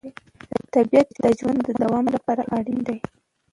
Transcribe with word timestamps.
طبیعت 0.73 1.07
د 1.23 1.25
ژوند 1.39 1.59
د 1.63 1.69
دوام 1.81 2.05
لپاره 2.15 2.43
اړین 2.57 2.79
دی 2.87 2.97